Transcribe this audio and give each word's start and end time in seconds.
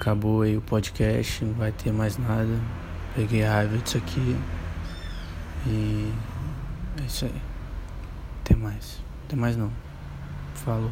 Acabou 0.00 0.40
aí 0.40 0.56
o 0.56 0.62
podcast, 0.62 1.44
não 1.44 1.52
vai 1.52 1.72
ter 1.72 1.92
mais 1.92 2.16
nada. 2.16 2.58
Peguei 3.14 3.42
raiva 3.42 3.76
disso 3.76 3.98
aqui. 3.98 4.34
E 5.66 6.10
é 6.98 7.04
isso 7.04 7.26
aí. 7.26 7.42
Até 8.40 8.56
mais. 8.56 8.98
Até 9.26 9.36
mais 9.36 9.58
não. 9.58 9.70
Falou. 10.54 10.90